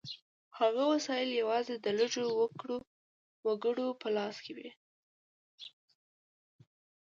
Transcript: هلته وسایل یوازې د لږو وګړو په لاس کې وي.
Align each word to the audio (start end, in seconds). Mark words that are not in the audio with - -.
هلته 0.57 0.83
وسایل 0.93 1.29
یوازې 1.41 1.75
د 1.79 1.87
لږو 1.99 2.25
وګړو 3.47 3.87
په 4.01 4.07
لاس 4.15 4.35
کې 4.43 4.51
وي. 4.57 4.69